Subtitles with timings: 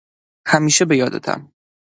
[0.47, 1.51] همیشه به یادتم!